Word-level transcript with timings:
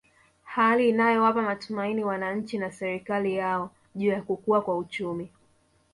Hali 0.43 0.89
inayowapa 0.89 1.41
matumaini 1.41 2.03
wananchi 2.03 2.57
na 2.57 2.71
serikali 2.71 3.35
yao 3.35 3.71
juu 3.95 4.07
ya 4.09 4.21
kukua 4.21 4.61
kwa 4.61 4.77
uchumi 4.77 5.29